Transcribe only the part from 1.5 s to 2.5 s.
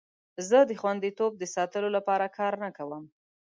ساتلو لپاره نه